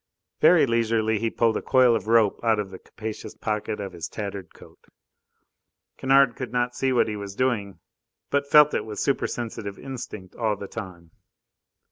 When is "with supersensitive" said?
8.83-9.77